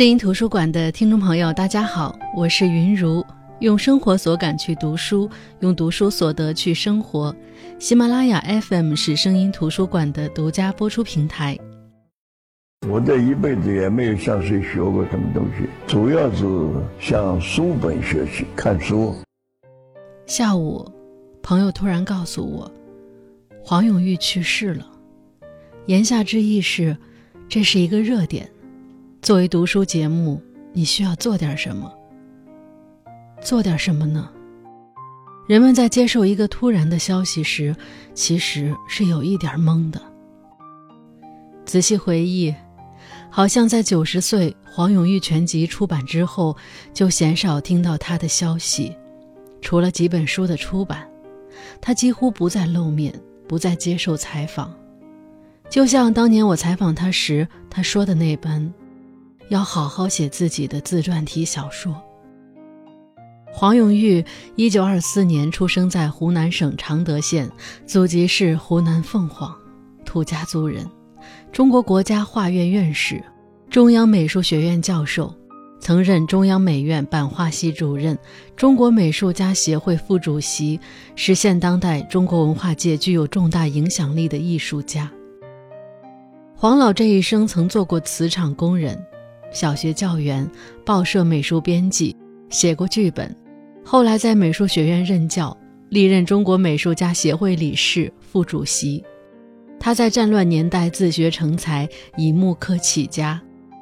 [0.00, 3.22] 声音图书馆的听众朋友，大家好，我是云如，
[3.58, 7.36] 用生活所感去读书，用读书所得去生活。
[7.78, 11.54] 喜马拉雅 FM 是声音图书馆的独家播出平台。
[12.88, 16.46] 我这一辈子也没有向谁学过什么东西，主要是
[16.98, 19.14] 向书本学习，看书。
[20.24, 20.90] 下午，
[21.42, 22.72] 朋友突然告诉我，
[23.62, 24.86] 黄永玉去世了。
[25.84, 26.96] 言下之意是，
[27.50, 28.50] 这是一个热点。
[29.22, 30.40] 作为读书节目，
[30.72, 31.92] 你需要做点什么？
[33.42, 34.30] 做点什么呢？
[35.46, 37.76] 人们在接受一个突然的消息时，
[38.14, 40.00] 其实是有一点懵的。
[41.66, 42.54] 仔细回忆，
[43.28, 46.56] 好像在九十岁黄永玉全集出版之后，
[46.94, 48.96] 就鲜少听到他的消息。
[49.60, 51.06] 除了几本书的出版，
[51.78, 53.12] 他几乎不再露面，
[53.46, 54.74] 不再接受采访。
[55.68, 58.72] 就像当年我采访他时他说的那般。
[59.50, 61.94] 要好好写自己的自传体小说。
[63.52, 67.50] 黄永玉，一九二四年出生在湖南省常德县，
[67.84, 69.52] 祖籍是湖南凤凰，
[70.04, 70.88] 土家族人，
[71.50, 73.22] 中国国家画院院士，
[73.68, 75.34] 中央美术学院教授，
[75.80, 78.16] 曾任中央美院版画系主任，
[78.54, 80.78] 中国美术家协会副主席，
[81.16, 85.10] 是现当代中国文化界具有重大影响力的艺术家。
[86.54, 88.96] 黄老这一生曾做过瓷厂工人。
[89.52, 90.48] 小学教员、
[90.84, 92.16] 报社美术编辑，
[92.48, 93.34] 写过剧本，
[93.84, 95.56] 后来在美术学院任教，
[95.88, 99.04] 历任中国美术家协会理事、副主席。
[99.78, 103.40] 他在战乱年代自学成才，以木刻起家，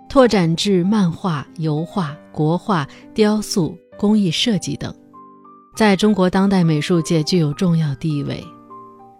[0.08, 4.94] 拓展至漫画、油画、国画、雕塑、工艺设计等，
[5.76, 8.42] 在中国当代美术界具有重要地位。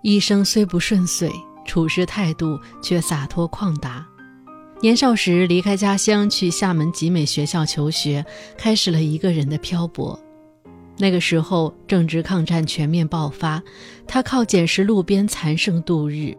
[0.03, 1.31] 一生虽不顺遂，
[1.67, 4.07] 处事态度却洒脱旷达。
[4.81, 8.25] 年少时离开家乡去厦门集美学校求学，
[8.57, 10.19] 开始了一个人的漂泊。
[10.97, 13.61] 那个时候正值抗战全面爆发，
[14.07, 16.33] 他靠捡拾路边残剩度日，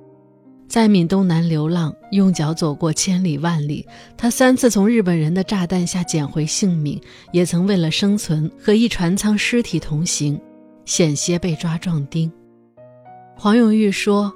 [0.70, 3.86] 在闽东南流浪，用脚走过千里万里。
[4.16, 7.00] 他三次从日本人的炸弹下捡回性命，
[7.34, 10.40] 也曾为了生存和一船舱尸体同行，
[10.86, 12.32] 险些被抓壮丁。
[13.36, 14.32] 黄永玉说：“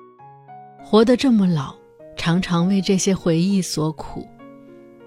[0.83, 1.73] 活得这么老。”
[2.15, 4.27] 常常为这些回忆所苦，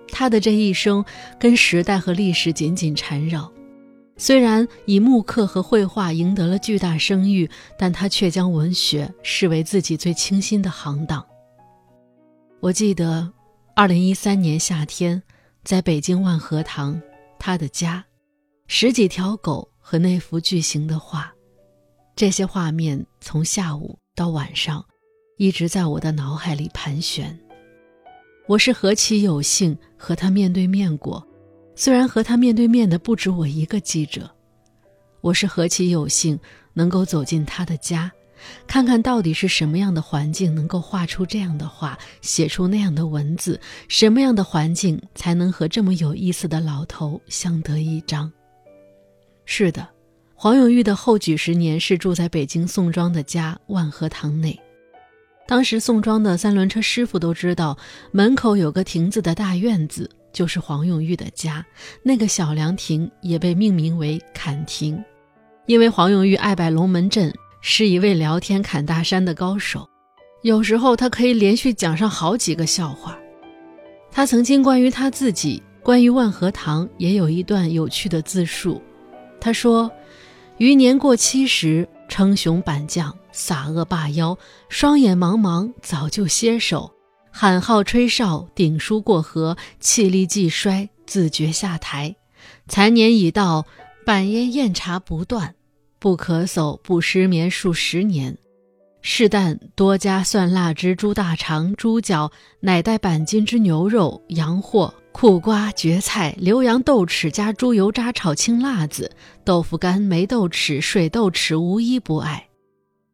[0.09, 1.05] 他的这一生
[1.39, 3.51] 跟时代和历史紧紧缠绕。
[4.19, 11.23] 虽然以木刻和绘画赢得了巨大声誉，但他却将文学视为自己最清新的行当。
[12.61, 13.31] 我记得，
[13.75, 15.23] 二零一三年夏天，
[15.65, 16.99] 在北京万和堂，
[17.39, 18.03] 他的家，
[18.69, 21.31] 十几条狗和那幅巨型的画，
[22.15, 24.83] 这些画面从下午到晚上。
[25.39, 27.39] 一直在我的脑海里盘旋。
[28.47, 31.23] 我是何其有幸和他面对面过，
[31.75, 34.31] 虽然和他面对面的不止我一个记者。
[35.21, 36.39] 我是何其有幸
[36.73, 38.11] 能够走进他的家，
[38.67, 48.33] 看看到底是什么样的环境能够画出这样的画，写出那样的文字，什么样的环境才能和这么有意思的老头相得益彰？
[49.45, 49.87] 是的，
[50.35, 54.59] 黄永玉的后几十年是住在北京宋庄的家万和堂内。
[55.49, 57.79] 当时宋庄的三轮车师傅都知道，
[58.11, 61.65] 门口有个亭子的大院子就是黄永玉的家。
[62.03, 65.03] 那个小凉亭也被命名为坎亭，
[65.67, 69.89] 因为黄永玉爱摆龙门阵，是一位聊天侃大山的高手。
[70.43, 73.17] 有时候他可以连续讲上好几个笑话。
[74.11, 78.83] 他曾经关于他自己、关于万和堂也有一段有趣的自述。
[79.41, 79.91] 他说
[80.59, 84.39] ：“余年过七十。”称雄板将，洒恶罢妖，
[84.71, 86.93] 双眼茫茫，早就歇手；
[87.31, 92.17] 喊号吹哨，顶书过河，气力既衰，自觉下台。
[92.67, 93.67] 残年已到，
[94.07, 95.55] 板烟酽茶不断，
[95.99, 98.39] 不咳嗽，不失眠数十年。
[99.03, 104.95] 是但多加蒜辣之猪大肠、猪脚，乃带板筋之牛肉、羊货。
[105.13, 109.11] 苦瓜、蕨菜、浏阳豆豉加猪油渣炒青辣子，
[109.45, 112.46] 豆腐干、梅豆豉、水豆豉无一不爱。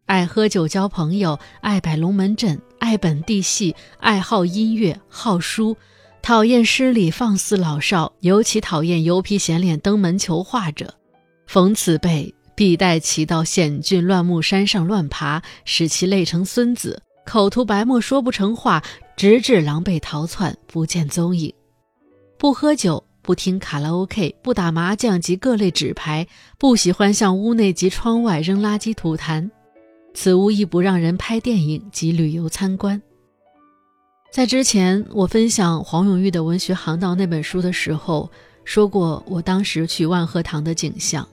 [0.07, 5.77] 爱喝酒交朋友，爱摆龙门阵，爱本地戏，爱好音乐，好书，
[6.21, 10.95] 讨厌失礼放肆老少，尤其讨厌油皮显脸登门求画者。
[11.47, 18.83] 逢此辈，必带其到险峻乱木山上乱爬，使其累成孙子，口吐白沫说不成话，
[19.17, 21.53] 直至狼狈逃窜，不见踪影。
[22.37, 26.27] 不喝酒，不听卡拉 OK，不打麻将及各类纸牌，
[26.59, 29.49] 不喜欢向屋内及窗外扔垃圾吐痰，
[30.15, 33.01] 此屋亦不让人拍电影及旅游参观。
[34.31, 38.31] 在之前我分享黄永玉的《文学航道》那本书的时候，
[38.65, 41.27] 说过我当时去万和堂的景象。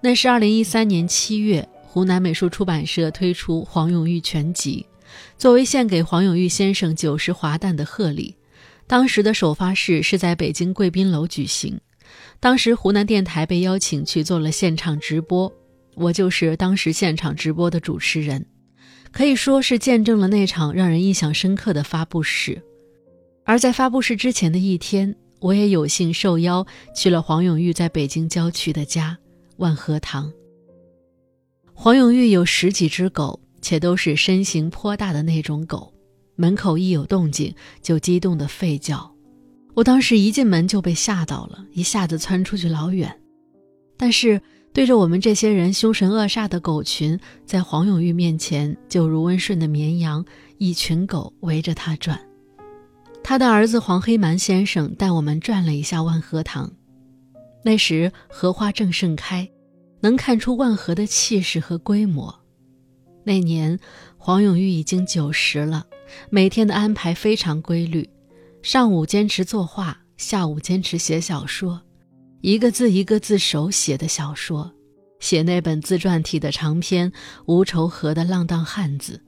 [0.00, 4.86] 那是二零一三年七月，湖南美术出版社推出黄永玉全集，
[5.36, 8.34] 作为献给黄永玉先生九十华诞的贺礼。
[8.86, 11.78] 当时的首发式是在北京贵宾楼举行，
[12.40, 15.52] 当时湖南电台被邀请去做了现场直播，
[16.00, 18.44] 我就是当时现场直播的主持人。
[19.12, 22.62] 可以说是见证了那场让人印象深刻的发布式，
[23.44, 26.64] 而在发布式之前的一天，我也有幸受邀
[26.94, 29.18] 去了黄永玉在北京郊区的家
[29.56, 30.32] 万和堂。
[31.74, 35.92] 黄永玉有十几只狗，且都是身形颇大的那种狗，
[36.36, 39.12] 门口一有动静就激动的吠叫，
[39.74, 43.20] 我当时一进门就被吓到了，一下子窜出去老远，
[43.96, 44.40] 但是。
[44.72, 50.24] 对着我们这些人凶神恶煞的狗群，在黄永玉面前就如温顺的绵羊，
[50.58, 52.18] 一群狗围着他转。
[53.22, 56.72] 他的儿子黄黑蛮先生带我们转了一下万和堂，
[57.64, 59.50] 那时荷花正盛开，
[60.00, 62.34] 能看出万和的气势和规模。
[63.24, 63.78] 那年
[64.16, 65.84] 黄永玉已经九十了，
[66.30, 68.08] 每天的安排非常规律，
[68.62, 71.82] 上午坚持作画，下午坚持写小说。
[72.42, 74.72] 一个字一个字手写的小说，
[75.18, 77.10] 写那本自传体的长篇
[77.44, 79.20] 《无愁河的浪荡汉子》。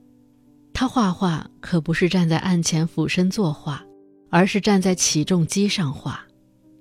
[0.73, 3.85] 他画画可不是站在案前俯身作画，
[4.31, 6.25] 而是站在起重机上画。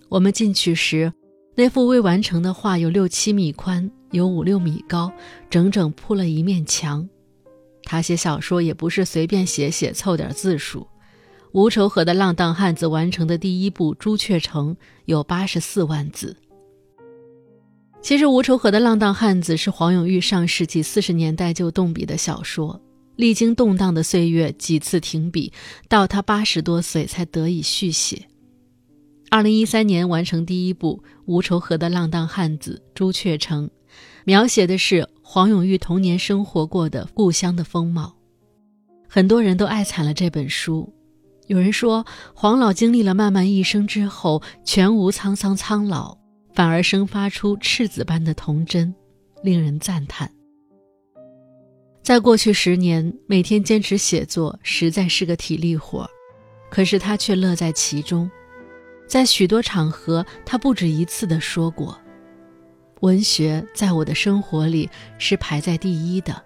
[0.08, 1.12] 我们进去时，
[1.54, 5.12] 那幅未完成的画有六七米宽，有五六米高，
[5.50, 7.06] 整整铺了一面墙。
[7.84, 10.86] 他写小说也不是随便写写凑点字数。
[11.52, 16.34] 吴愁河的浪荡汉子完成的第一部《朱雀城》有八十四万字。
[18.00, 22.80] 其实，《吴愁河的浪荡汉子》是黄永玉上世纪四十年代就动笔的小说，
[23.16, 25.52] 历经动荡的岁月，几次停笔，
[25.90, 28.26] 到他八十多岁才得以续写。
[29.28, 33.66] 二零一三年完成第一部《吴愁河的浪荡汉子》《朱雀城》，
[34.24, 38.16] 描写的是黄永玉童年生活过的故乡的风貌。
[39.06, 40.90] 很多人都爱惨了这本书。
[41.48, 46.16] 有人说，黄老经历了漫漫一生之后，全无沧桑苍老，
[46.54, 48.94] 反而生发出赤子般的童真，
[49.42, 50.30] 令人赞叹。
[52.02, 56.08] 在过去十年，每天坚持写作实在是个体力活，
[56.70, 58.30] 可是他却乐在其中。
[59.06, 61.98] 在许多场合，他不止一次地说过
[63.02, 64.88] ：“文学在我的生活里
[65.18, 66.42] 是排在第一的。”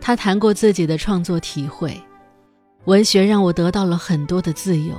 [0.00, 1.96] 他谈过自己的创作体会。
[2.88, 4.94] 文学让我得到了很多的自由。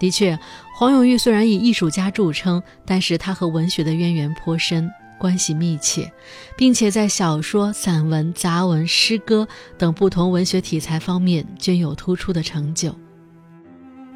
[0.00, 0.36] 的确，
[0.76, 4.90] 黄永玉虽然以艺术家著称，但是他和文学的渊源颇深，
[5.20, 6.12] 关系密切，
[6.56, 9.46] 并且在小说、散文、杂文、诗歌
[9.78, 12.92] 等不同文学题材方面均有突出的成就。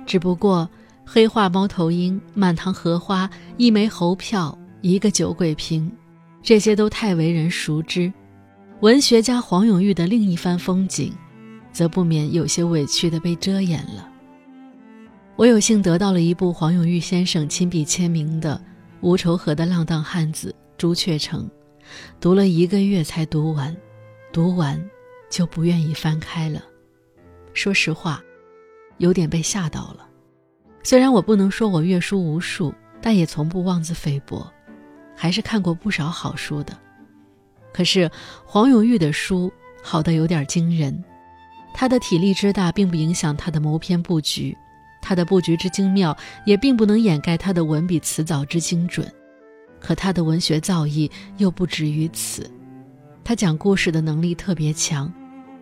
[0.04, 0.68] 只不过，
[1.04, 5.88] 黑化猫头鹰、满堂荷花、一枚猴票、一个酒鬼瓶，
[6.42, 8.12] 这些都太为人熟知。
[8.80, 11.14] 文学家黄永玉的另一番风景。
[11.76, 14.08] 则不免有些委屈的被遮掩了。
[15.36, 18.56] 我有幸得到了一部黄永玉先生亲笔签名的
[19.02, 21.46] 《无愁河的浪荡汉子》朱雀城，
[22.18, 23.76] 读了一个月才读完，
[24.32, 24.82] 读完
[25.28, 26.62] 就不愿意翻开了。
[27.52, 28.22] 说实话，
[28.96, 30.08] 有点被吓到了。
[30.82, 34.50] 虽然我不能说我阅书无数，但也从不妄自菲薄，
[35.14, 36.74] 还是看过不少好书的。
[37.70, 38.10] 可是
[38.46, 39.52] 黄永玉的书
[39.82, 41.04] 好的有点惊人。
[41.78, 44.56] 他的体力之大，并不影响他的谋篇布局；
[45.02, 46.16] 他的布局之精妙，
[46.46, 49.06] 也并不能掩盖他的文笔词藻之精准。
[49.78, 52.50] 可他的文学造诣又不止于此。
[53.22, 55.12] 他讲故事的能力特别强，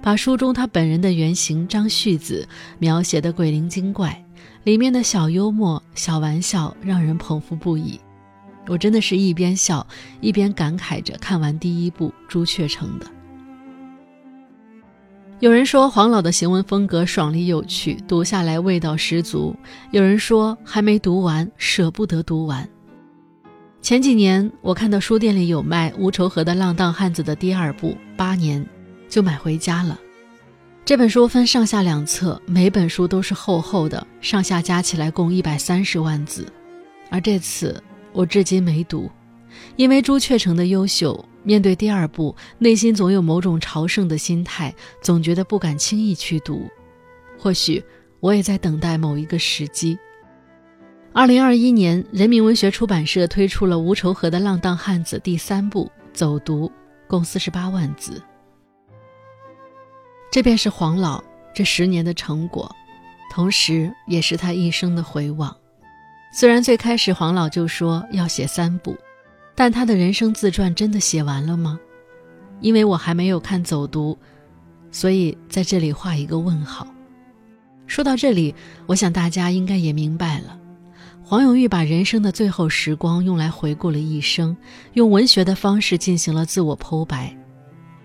[0.01, 2.47] 把书中他本人的原型张旭子
[2.79, 4.25] 描写的鬼灵精怪，
[4.63, 7.99] 里面的小幽默、小玩笑让人捧腹不已。
[8.69, 9.85] 我真的是一边笑
[10.21, 13.14] 一边感慨着看完第一部《朱雀城》的。
[15.45, 19.55] 有人说黄老的行文风格爽利有趣，读下来味道十足。
[19.91, 22.67] 有人说还没读完，舍不得读完。
[23.83, 28.65] 前几年我看到书店里有卖《吴愁河的浪荡汉子》的第二部《八年》，
[29.07, 30.01] 就买回家了。
[30.83, 36.51] 这本书分上下两册，每本书都是厚厚的，上下加起来共一百三十万字。
[37.11, 37.85] 而这次
[38.15, 39.11] 我至今没读，
[39.77, 41.23] 因为朱雀城的优秀。
[41.45, 46.69] 面对第二部，内心总有某种朝圣的心态，总觉得不敢轻易去读。
[47.39, 47.85] 或许
[48.19, 49.97] 我也在等待某一个时机。
[51.13, 56.67] 二零二一年，人民文学出版社推出了《无仇河的浪荡汉子》第三部《走读》，
[57.07, 58.21] 共四十八万字。
[60.33, 61.23] 这便是黄老
[61.55, 62.75] 这十年的成果，
[63.31, 65.57] 同时也是他一生的回望。
[66.33, 68.97] 虽然最开始黄老就说要写三部，
[69.55, 71.79] 但他的人生自传真的写完了吗？
[72.61, 74.17] 因为我还没有看走读，
[74.91, 76.87] 所以在这里画一个问号。
[77.87, 78.55] 说到这里，
[78.87, 80.59] 我想大家应该也明白了，
[81.23, 84.57] 黄永玉把人生的最后时光用来回顾了一生，
[84.95, 87.29] 用文学的方式进行了自我剖白。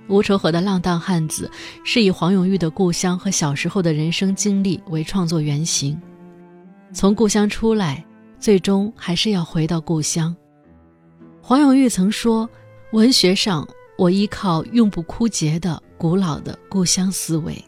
[0.13, 1.50] 《无愁河的浪荡汉子》
[1.84, 6.00] 是以黄永玉的故乡和小时候的人生经历为创作原型，
[6.91, 8.03] 从故乡出来，
[8.39, 10.36] 最终还是要回到故乡。
[11.50, 12.48] 黄永玉曾说
[12.94, 17.65] ：“文学上，我依靠永不枯竭的古老的故乡思维。”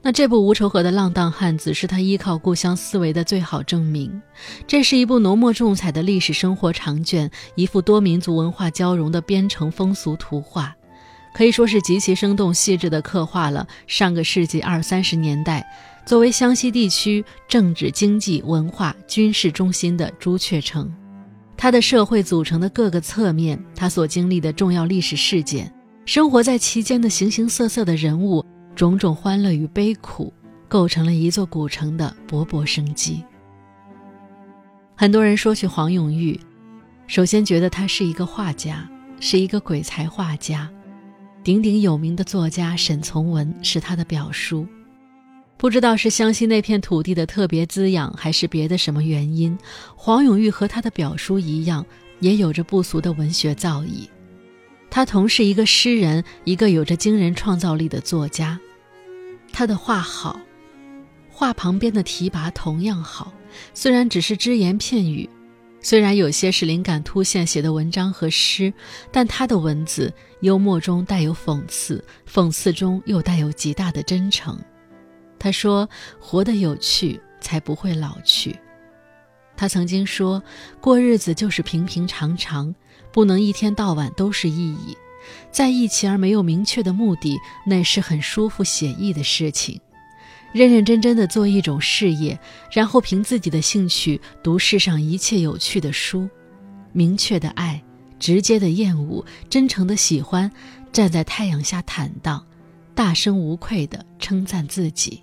[0.00, 4.18] 那这部《无愁河的浪荡汉子》是他依靠故乡思维的最好证明。
[4.66, 10.74] 这是一部浓墨重彩的历史生活长卷，一幅多民族文化交融的边城风俗图画。
[11.34, 15.62] 可以说是极其生动细致地刻画了上个世纪二三十年代
[16.06, 20.90] 作为湘西地区政治、经济、文化、军事中心的朱雀城，
[21.64, 25.72] 他的社会组成的各个侧面，他所经历的重要历史事件，
[26.04, 28.44] 生活在其间的形形色色的人物，
[28.76, 30.30] 种种欢乐与悲苦，
[30.68, 33.24] 构成了一座古城的勃勃生机。
[34.94, 36.38] 很多人说起黄永玉，
[37.06, 38.86] 首先觉得他是一个画家，
[39.18, 40.70] 是一个鬼才画家。
[41.42, 44.66] 鼎鼎有名的作家沈从文是他的表叔，
[45.56, 49.56] 不知道是湘西那片土地的特别滋养，还是别的什么原因，
[49.96, 51.84] 黄永玉和他的表叔一样，
[52.20, 54.08] 也有着不俗的文学造诣。
[54.90, 58.60] 他同是一个诗人，一个有着惊人创造力的作家。
[59.52, 60.38] 他的画好，
[61.30, 63.32] 画旁边的提拔同样好，
[63.72, 65.28] 虽然只是只言片语。
[65.80, 68.72] 虽然有些是灵感突现写的文章和诗，
[69.12, 74.58] 但他的文字幽默中带有讽刺，讽刺中又带有极大的真诚。
[75.44, 75.86] 他说
[76.18, 78.58] ：“活得有趣，才不会老去。”
[79.54, 80.42] 他曾经说
[80.80, 82.74] 过：“日子就是平平常常，
[83.12, 84.96] 不能一天到晚都是意义，
[85.52, 87.36] 在一起而没有明确的目的，
[87.66, 89.78] 那是很舒服写意的事情。”
[90.54, 92.40] 认认真真的做一种事业，
[92.72, 96.26] 然后凭自己的兴趣读世上一切有趣的书，
[96.94, 97.84] 明确的爱，
[98.18, 100.50] 直接的厌恶，真诚的喜欢，
[100.90, 102.42] 站在太阳下坦荡，
[102.94, 105.20] 大声无愧的称赞自己。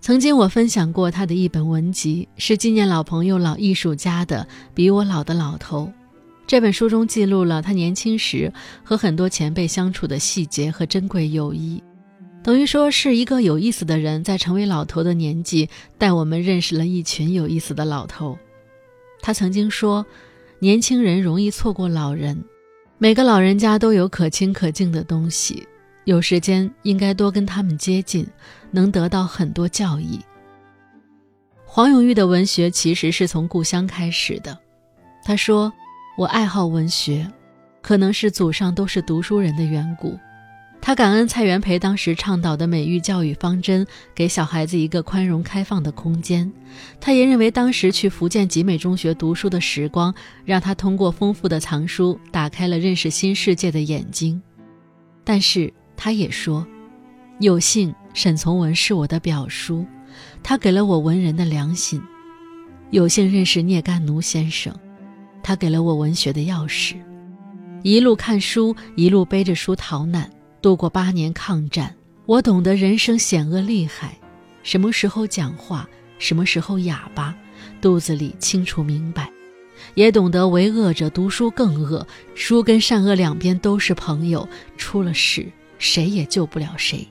[0.00, 5.86] 曾经我分享过他的一本文集，是纪念老朋友、老艺术家的《比我老的老头》。
[6.46, 8.50] 这本书中记录了他年轻时
[8.82, 11.82] 和很多前辈相处的细节和珍贵友谊。
[12.42, 18.38] 等于说是一个有意思的人，在成为老头的年纪，带我们认识了一群有意思的老头。
[19.20, 20.06] 他曾经说，
[20.60, 22.42] 年轻人容易错过老人，
[22.96, 25.66] 每个老人家都有可亲可敬的东西，
[26.08, 28.26] 有时间应该多跟他们接近，
[28.70, 30.18] 能得到很多教益。
[31.66, 34.58] 黄永玉的文学其实是从故乡开始的。
[35.22, 35.70] 他说
[36.16, 37.30] ：“我爱好文学，
[37.82, 40.18] 可能是祖上都是读书人的缘故。”
[40.80, 46.50] 他感恩蔡元培当时倡导的美育教育方针，给小孩子一个宽容开放的空间。
[46.98, 50.14] 他也认为当时去福建集美中学读书的时光，
[50.46, 54.40] 让他通过丰富的藏书打开了认识新世界的眼睛。
[55.22, 56.64] 但是他也说，
[57.40, 59.84] 有幸沈从文是我的表叔，
[60.44, 62.00] 他给了我文人的良心；
[62.90, 64.72] 有幸认识聂干奴先生，
[65.42, 66.94] 他给了我文学的钥匙。
[67.82, 70.30] 一路看书，一路背着书逃难。
[70.62, 71.94] 度过八年抗战，
[72.26, 74.16] 我懂得人生险恶厉害，
[74.62, 75.88] 什么时候讲话，
[76.18, 77.34] 什么时候哑巴，
[77.80, 79.30] 肚子里清楚明白，
[79.94, 85.46] 也懂得为恶者读书更恶，书跟善恶两边都是朋友，出了事
[85.78, 87.06] 谁也救不了谁。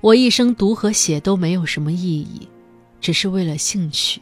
[0.00, 2.48] 我一生读和写都没有什么意义，
[3.00, 4.20] 只是为了兴趣，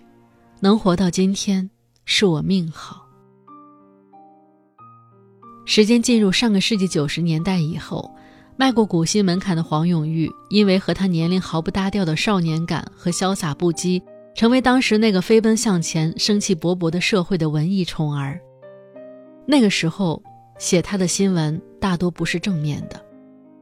[0.60, 1.68] 能活到今天
[2.04, 3.04] 是我命好。
[5.64, 8.10] 时间进入上个世纪九十年代以后，
[8.56, 14.00] 迈过古稀门槛的黄永玉，因为和他年龄毫不搭调的少年感和潇洒不羁，
[14.34, 18.40] 成为当时那个飞奔向前、生气勃勃的社会的文艺宠儿。
[19.44, 20.22] 那个时候
[20.58, 23.00] 写他的新闻大多不是正面的。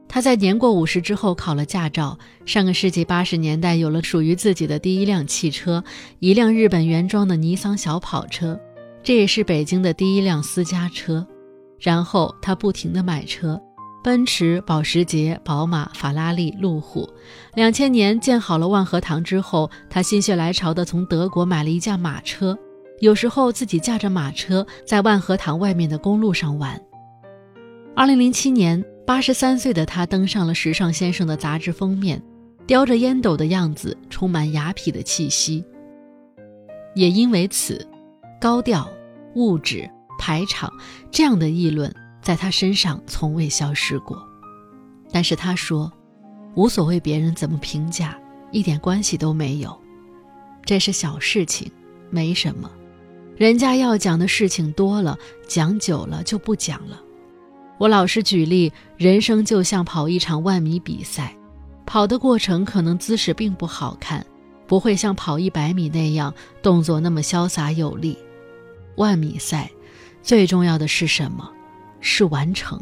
[0.07, 5.83] 他在年过五十之后考了驾照，上个世纪八十年代有了属于自己的第一辆汽车，
[6.19, 8.57] 一辆日本原装的尼桑小跑车，
[9.03, 11.25] 这也是北京的第一辆私家车。
[11.77, 13.59] 然后他不停地买车，
[14.01, 17.09] 奔驰、保时捷、宝马、法拉利、路虎。
[17.53, 22.57] 两千年建好了万和堂之后，他心血来潮地从德国买了一架马车，
[23.01, 26.81] 有时候自己驾着马车在万和堂外面的公路上玩。
[27.97, 32.21] 二零零七年，八十三岁的他登上了《时尚先生》的杂志封面，
[32.67, 35.63] 叼着烟斗的样子充满雅痞的气息。
[36.93, 37.87] 也因为此，
[38.39, 38.85] 高调、
[39.35, 40.69] 物质、排场
[41.09, 41.89] 这样的议论
[42.21, 44.21] 在他身上从未消失过。
[45.09, 45.89] 但是他说，
[46.53, 48.19] 无所谓别人怎么评价，
[48.51, 49.73] 一点关系都没有，
[50.65, 51.71] 这是小事情，
[52.09, 52.69] 没什么。
[53.37, 57.01] 人家要讲的事情多了，讲久了就不讲了。
[57.77, 61.35] 我老是举例，人生就像跑一场万米比赛，
[61.85, 64.25] 跑的过程可能姿势并不好看，
[64.65, 68.17] 不会像跑一百米那样动作那么潇洒有力。
[68.95, 69.69] 万米赛
[70.23, 71.51] 最重要的是什么？
[71.99, 72.81] 是完成。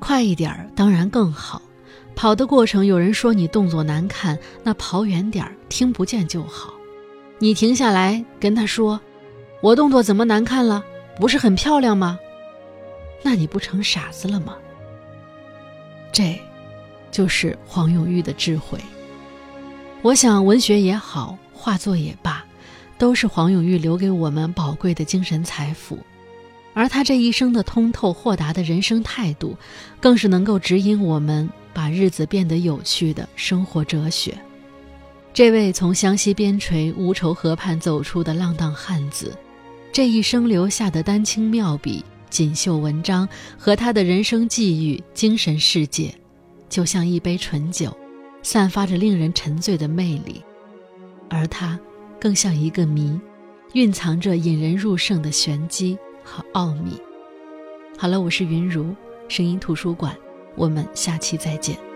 [0.00, 1.62] 快一点儿当然更好。
[2.16, 6.74] 跑的过程有人说你动作难看，那跑远点儿听不见就好。
[7.38, 9.00] 你停下来跟他说
[9.62, 10.84] ：“我动作怎么难看了？
[11.20, 12.18] 不是很漂亮吗？”
[13.22, 14.56] 那你不成傻子了吗？
[16.12, 16.40] 这，
[17.10, 18.78] 就是黄永玉的智慧。
[20.02, 22.44] 我想，文学也好，画作也罢，
[22.96, 25.98] 都是黄永玉留给我们宝贵的精神财富。
[26.74, 29.56] 而他这一生的通透豁达的人生态度，
[30.00, 34.38] 更是能够指引我们把日子变得有趣的生活哲学。
[35.34, 39.36] 这位从湘西边陲吴愁河畔走出的浪荡汉子，
[39.92, 42.04] 这一生留下的丹青妙笔。
[42.30, 46.14] 锦绣文章和他的人生际遇、精神世界，
[46.68, 47.96] 就像一杯醇酒，
[48.42, 50.42] 散发着令人沉醉的魅力；
[51.28, 51.78] 而他，
[52.20, 53.18] 更像一个谜，
[53.72, 56.92] 蕴藏着引人入胜的玄机和奥秘。
[57.96, 58.94] 好了，我是云如，
[59.28, 60.16] 声音图书馆，
[60.56, 61.87] 我们下期再见。